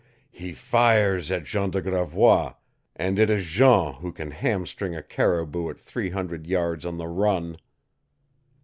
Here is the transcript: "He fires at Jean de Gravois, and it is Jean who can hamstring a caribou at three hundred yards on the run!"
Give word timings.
"He 0.31 0.53
fires 0.53 1.29
at 1.29 1.43
Jean 1.43 1.69
de 1.69 1.79
Gravois, 1.79 2.55
and 2.95 3.19
it 3.19 3.29
is 3.29 3.45
Jean 3.45 3.93
who 3.99 4.11
can 4.11 4.31
hamstring 4.31 4.95
a 4.95 5.03
caribou 5.03 5.69
at 5.69 5.79
three 5.79 6.09
hundred 6.09 6.47
yards 6.47 6.87
on 6.87 6.97
the 6.97 7.07
run!" 7.07 7.55